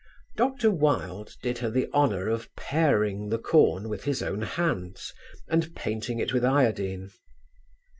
Dr. 0.35 0.71
Wilde 0.71 1.35
did 1.43 1.59
her 1.59 1.69
the 1.69 1.87
honour 1.93 2.27
of 2.27 2.49
paring 2.55 3.29
the 3.29 3.37
corn 3.37 3.87
with 3.87 4.05
his 4.05 4.23
own 4.23 4.41
hands 4.41 5.13
and 5.47 5.75
painting 5.75 6.17
it 6.17 6.33
with 6.33 6.43
iodine. 6.43 7.11